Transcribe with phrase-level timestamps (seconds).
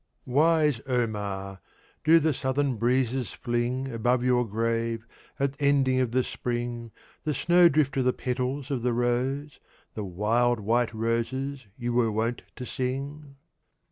[0.25, 1.61] Wise Omar,
[2.03, 5.05] do the Southern Breezes fling Above your Grave,
[5.39, 6.89] at ending of the Spring,
[7.23, 9.59] The Snowdrift of the petals of the Rose,
[9.93, 13.35] The wild white Roses you were wont to sing?